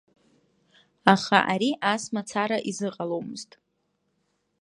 [1.13, 3.51] Аха ари ас мацара изыҟаломызт.